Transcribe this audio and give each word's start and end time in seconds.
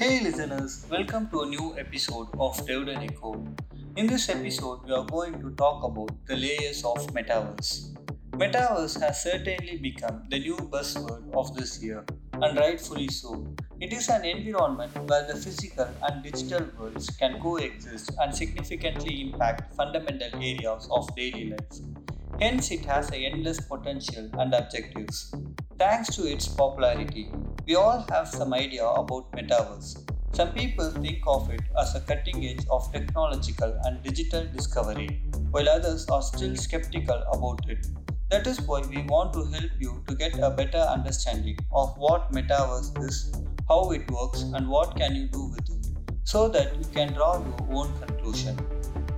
listeners, 0.00 0.84
welcome 0.90 1.28
to 1.30 1.40
a 1.40 1.46
new 1.46 1.74
episode 1.78 2.28
of 2.38 2.54
Dev 2.66 2.88
and 2.88 3.10
Echo. 3.10 3.42
In 3.96 4.06
this 4.06 4.28
episode, 4.28 4.84
we 4.84 4.92
are 4.92 5.06
going 5.06 5.40
to 5.40 5.50
talk 5.56 5.84
about 5.84 6.10
the 6.26 6.36
layers 6.36 6.84
of 6.84 7.06
metaverse. 7.14 7.96
Metaverse 8.32 9.00
has 9.00 9.22
certainly 9.22 9.78
become 9.78 10.24
the 10.28 10.38
new 10.38 10.56
buzzword 10.56 11.32
of 11.34 11.54
this 11.56 11.82
year, 11.82 12.04
and 12.34 12.58
rightfully 12.58 13.08
so. 13.08 13.46
It 13.80 13.92
is 13.94 14.08
an 14.10 14.24
environment 14.26 14.94
where 15.08 15.26
the 15.26 15.34
physical 15.34 15.88
and 16.02 16.22
digital 16.22 16.68
worlds 16.78 17.08
can 17.16 17.40
coexist 17.40 18.10
and 18.20 18.34
significantly 18.34 19.22
impact 19.22 19.74
fundamental 19.74 20.34
areas 20.34 20.88
of 20.90 21.14
daily 21.16 21.50
life. 21.50 21.80
Hence, 22.38 22.70
it 22.70 22.84
has 22.84 23.10
a 23.12 23.16
endless 23.16 23.60
potential 23.60 24.28
and 24.34 24.52
objectives. 24.52 25.34
Thanks 25.78 26.16
to 26.16 26.26
its 26.26 26.48
popularity, 26.48 27.30
we 27.66 27.74
all 27.74 28.02
have 28.08 28.28
some 28.28 28.54
idea 28.54 28.82
about 28.86 29.30
metaverse. 29.32 30.10
Some 30.32 30.52
people 30.52 30.90
think 30.90 31.22
of 31.26 31.50
it 31.50 31.60
as 31.78 31.94
a 31.94 32.00
cutting 32.00 32.46
edge 32.46 32.64
of 32.70 32.90
technological 32.94 33.78
and 33.84 34.02
digital 34.02 34.46
discovery, 34.46 35.22
while 35.50 35.68
others 35.68 36.08
are 36.08 36.22
still 36.22 36.56
skeptical 36.56 37.22
about 37.30 37.68
it. 37.68 37.88
That 38.30 38.46
is 38.46 38.58
why 38.62 38.86
we 38.88 39.02
want 39.02 39.34
to 39.34 39.44
help 39.44 39.70
you 39.78 40.02
to 40.08 40.14
get 40.14 40.38
a 40.38 40.48
better 40.48 40.78
understanding 40.78 41.58
of 41.70 41.94
what 41.98 42.32
metaverse 42.32 42.98
is, 43.06 43.34
how 43.68 43.90
it 43.90 44.10
works, 44.10 44.42
and 44.42 44.66
what 44.70 44.96
can 44.96 45.14
you 45.14 45.28
do 45.28 45.44
with 45.50 45.68
it, 45.68 45.88
so 46.24 46.48
that 46.48 46.74
you 46.74 46.84
can 46.94 47.12
draw 47.12 47.34
your 47.34 47.68
own 47.70 47.92
conclusion. 48.00 48.58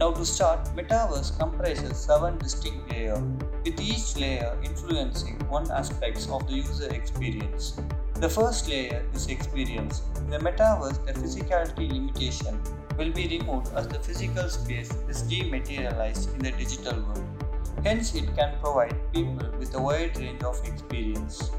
Now 0.00 0.12
to 0.12 0.24
start, 0.24 0.64
Metaverse 0.76 1.36
comprises 1.40 1.98
seven 1.98 2.38
distinct 2.38 2.88
layers, 2.92 3.18
with 3.64 3.80
each 3.80 4.16
layer 4.16 4.56
influencing 4.62 5.40
one 5.48 5.68
aspect 5.72 6.28
of 6.30 6.46
the 6.46 6.54
user 6.54 6.88
experience. 6.94 7.80
The 8.14 8.28
first 8.28 8.68
layer 8.68 9.04
is 9.12 9.26
experience. 9.26 10.02
In 10.18 10.30
the 10.30 10.38
Metaverse, 10.38 11.04
the 11.04 11.14
physicality 11.14 11.90
limitation 11.90 12.60
will 12.96 13.10
be 13.10 13.26
removed 13.26 13.72
as 13.74 13.88
the 13.88 13.98
physical 13.98 14.48
space 14.48 14.92
is 15.08 15.22
dematerialized 15.22 16.32
in 16.34 16.44
the 16.44 16.52
digital 16.52 17.02
world. 17.02 17.37
Hence, 17.84 18.14
it 18.14 18.34
can 18.36 18.58
provide 18.60 18.96
people 19.12 19.48
with 19.58 19.74
a 19.74 19.80
wide 19.80 20.18
range 20.18 20.42
of 20.42 20.60
experience. 20.64 21.50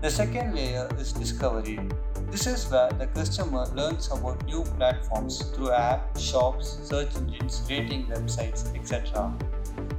The 0.00 0.10
second 0.10 0.54
layer 0.54 0.88
is 0.98 1.12
discovery. 1.12 1.78
This 2.30 2.46
is 2.46 2.68
where 2.70 2.90
the 2.90 3.06
customer 3.06 3.64
learns 3.74 4.10
about 4.10 4.44
new 4.44 4.62
platforms 4.76 5.42
through 5.54 5.68
apps, 5.68 6.20
shops, 6.20 6.78
search 6.82 7.16
engines, 7.16 7.62
rating 7.70 8.06
websites, 8.06 8.74
etc. 8.76 9.32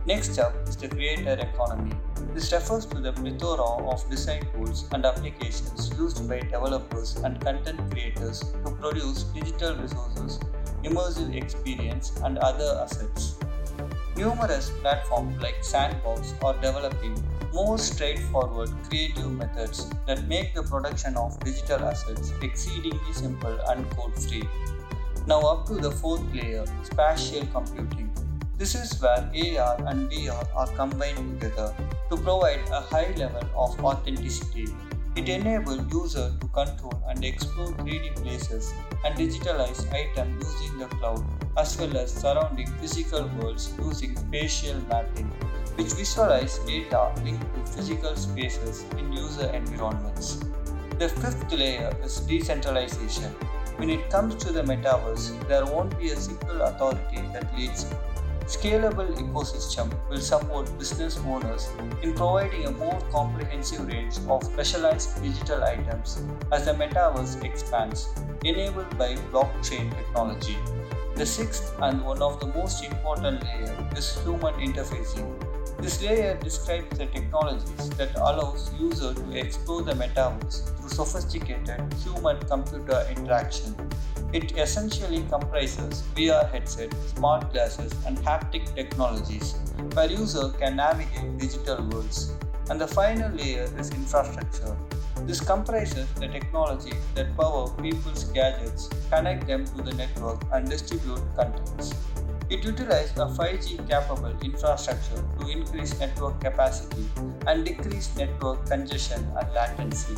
Next 0.06 0.38
up 0.38 0.54
is 0.68 0.76
the 0.76 0.90
creator 0.90 1.38
economy. 1.40 1.96
This 2.34 2.52
refers 2.52 2.86
to 2.88 3.00
the 3.00 3.14
plethora 3.14 3.90
of 3.90 4.08
design 4.10 4.46
tools 4.54 4.88
and 4.92 5.06
applications 5.06 5.92
used 5.98 6.28
by 6.30 6.42
developers 6.42 7.16
and 7.18 7.42
content 7.42 7.80
creators 7.90 8.42
to 8.42 8.72
produce 8.80 9.24
digital 9.24 9.76
resources, 9.78 10.40
immersive 10.84 11.36
experience, 11.36 12.12
and 12.24 12.38
other 12.38 12.80
assets. 12.84 13.39
Numerous 14.20 14.70
platforms 14.82 15.42
like 15.42 15.64
Sandbox 15.64 16.34
are 16.44 16.54
developing 16.56 17.16
more 17.54 17.78
straightforward 17.78 18.70
creative 18.90 19.32
methods 19.32 19.90
that 20.08 20.28
make 20.28 20.54
the 20.54 20.62
production 20.62 21.16
of 21.16 21.40
digital 21.40 21.86
assets 21.86 22.34
exceedingly 22.42 23.14
simple 23.14 23.58
and 23.70 23.90
code 23.92 24.14
free. 24.22 24.44
Now, 25.26 25.40
up 25.40 25.68
to 25.68 25.76
the 25.76 25.90
fourth 25.90 26.22
layer 26.34 26.66
spatial 26.84 27.48
computing. 27.54 28.12
This 28.58 28.76
is 28.76 29.02
where 29.02 29.20
AR 29.20 29.88
and 29.88 30.12
VR 30.12 30.46
are 30.54 30.68
combined 30.76 31.40
together 31.40 31.74
to 32.10 32.18
provide 32.18 32.60
a 32.74 32.82
high 32.82 33.14
level 33.16 33.48
of 33.56 33.80
authenticity. 33.82 34.68
It 35.16 35.30
enables 35.30 35.90
users 35.94 36.38
to 36.42 36.48
control 36.48 37.02
and 37.08 37.24
explore 37.24 37.72
3D 37.72 38.18
places 38.18 38.74
and 39.06 39.16
digitalize 39.16 39.90
items 39.94 40.44
using 40.44 40.78
the 40.78 40.88
cloud 40.88 41.24
as 41.60 41.78
well 41.80 41.98
as 41.98 42.12
surrounding 42.14 42.68
physical 42.82 43.30
worlds 43.38 43.74
using 43.80 44.16
spatial 44.16 44.78
mapping 44.90 45.32
which 45.80 45.94
visualize 45.94 46.60
data 46.68 47.02
linked 47.24 47.56
to 47.56 47.72
physical 47.72 48.16
spaces 48.16 48.86
in 48.98 49.14
user 49.14 49.50
environments. 49.54 50.44
The 51.00 51.08
fifth 51.08 51.54
layer 51.54 51.96
is 52.04 52.20
decentralization. 52.20 53.32
When 53.78 53.90
it 53.90 54.10
comes 54.10 54.36
to 54.44 54.52
the 54.52 54.62
metaverse, 54.62 55.28
there 55.48 55.66
won't 55.66 55.98
be 55.98 56.10
a 56.10 56.18
single 56.18 56.64
authority 56.64 57.22
that 57.32 57.48
leads. 57.56 57.86
Scalable 58.46 59.16
ecosystem 59.24 59.94
will 60.10 60.20
support 60.20 60.78
business 60.78 61.18
owners 61.26 61.70
in 62.02 62.14
providing 62.14 62.66
a 62.66 62.72
more 62.72 63.00
comprehensive 63.10 63.88
range 63.88 64.18
of 64.28 64.44
specialized 64.44 65.24
digital 65.24 65.64
items 65.64 66.22
as 66.52 66.66
the 66.66 66.74
metaverse 66.74 67.42
expands, 67.42 68.10
enabled 68.44 68.98
by 68.98 69.16
blockchain 69.32 69.90
technology. 69.96 70.58
The 71.20 71.26
sixth 71.26 71.74
and 71.82 72.06
one 72.06 72.22
of 72.22 72.40
the 72.40 72.48
most 72.48 72.82
important 72.82 73.44
layers 73.44 73.98
is 73.98 74.24
human 74.24 74.54
interfacing. 74.54 75.28
This 75.82 76.02
layer 76.02 76.38
describes 76.42 76.98
the 76.98 77.08
technologies 77.08 77.90
that 77.98 78.16
allows 78.16 78.72
users 78.80 79.16
to 79.18 79.38
explore 79.38 79.82
the 79.82 79.92
metaverse 79.92 80.74
through 80.78 80.88
sophisticated 80.88 81.94
human-computer 82.06 83.06
interaction. 83.10 83.76
It 84.32 84.58
essentially 84.58 85.26
comprises 85.30 86.04
VR 86.16 86.50
headsets, 86.54 86.96
smart 87.12 87.52
glasses, 87.52 87.92
and 88.08 88.18
haptic 88.20 88.74
technologies, 88.74 89.56
where 89.96 90.10
users 90.10 90.54
can 90.56 90.78
navigate 90.78 91.38
digital 91.38 91.84
worlds. 91.90 92.32
And 92.70 92.80
the 92.80 92.88
final 92.88 93.30
layer 93.32 93.70
is 93.78 93.92
infrastructure. 93.92 94.78
This 95.26 95.40
comprises 95.40 96.08
the 96.14 96.28
technology 96.28 96.94
that 97.16 97.36
power 97.38 97.70
people's 97.82 98.24
gadgets, 98.26 98.90
connect 99.12 99.48
them 99.48 99.66
to 99.66 99.82
the 99.82 99.94
network, 99.94 100.42
and 100.52 100.70
distribute 100.70 101.22
contents. 101.36 101.94
It 102.50 102.64
utilizes 102.64 103.16
a 103.18 103.28
5G 103.28 103.88
capable 103.88 104.34
infrastructure 104.42 105.24
to 105.40 105.48
increase 105.48 106.00
network 106.00 106.42
capacity 106.42 107.06
and 107.46 107.64
decrease 107.64 108.16
network 108.16 108.66
congestion 108.66 109.24
and 109.40 109.54
latency. 109.54 110.16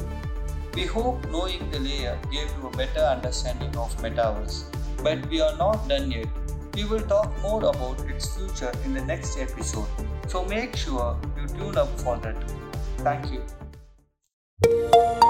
We 0.73 0.85
hope 0.85 1.29
knowing 1.29 1.69
the 1.71 1.79
layer 1.79 2.17
gave 2.31 2.47
you 2.57 2.67
a 2.67 2.77
better 2.77 3.01
understanding 3.01 3.75
of 3.75 3.93
Metaverse. 3.97 4.63
But 5.03 5.29
we 5.29 5.41
are 5.41 5.57
not 5.57 5.89
done 5.89 6.09
yet. 6.09 6.27
We 6.73 6.85
will 6.85 7.01
talk 7.01 7.29
more 7.41 7.59
about 7.65 7.99
its 8.09 8.33
future 8.37 8.71
in 8.85 8.93
the 8.93 9.01
next 9.01 9.37
episode. 9.37 9.89
So 10.27 10.45
make 10.45 10.77
sure 10.77 11.19
you 11.35 11.47
tune 11.47 11.77
up 11.77 11.99
for 11.99 12.15
that. 12.19 12.37
Thank 12.99 13.29
you. 13.33 13.43
Música 14.63 15.20